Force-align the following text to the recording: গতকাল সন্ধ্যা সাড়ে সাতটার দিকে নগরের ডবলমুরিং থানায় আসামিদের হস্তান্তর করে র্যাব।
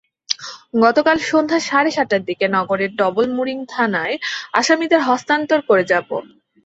গতকাল 0.83 1.17
সন্ধ্যা 1.29 1.59
সাড়ে 1.69 1.91
সাতটার 1.91 2.23
দিকে 2.29 2.45
নগরের 2.55 2.91
ডবলমুরিং 2.95 3.57
থানায় 3.69 4.15
আসামিদের 4.53 5.01
হস্তান্তর 5.09 5.59
করে 5.67 5.83
র্যাব। 5.83 6.09